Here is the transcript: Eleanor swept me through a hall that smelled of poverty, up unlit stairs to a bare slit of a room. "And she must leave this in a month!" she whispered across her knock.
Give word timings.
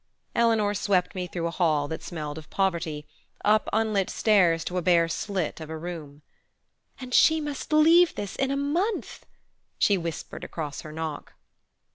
Eleanor 0.33 0.73
swept 0.73 1.13
me 1.13 1.27
through 1.27 1.45
a 1.45 1.51
hall 1.51 1.87
that 1.87 2.01
smelled 2.01 2.39
of 2.39 2.49
poverty, 2.49 3.05
up 3.45 3.69
unlit 3.71 4.09
stairs 4.09 4.63
to 4.65 4.79
a 4.79 4.81
bare 4.81 5.07
slit 5.07 5.59
of 5.61 5.69
a 5.69 5.77
room. 5.77 6.23
"And 6.99 7.13
she 7.13 7.39
must 7.39 7.71
leave 7.71 8.15
this 8.15 8.35
in 8.35 8.49
a 8.49 8.57
month!" 8.57 9.27
she 9.77 9.99
whispered 9.99 10.43
across 10.43 10.81
her 10.81 10.91
knock. 10.91 11.33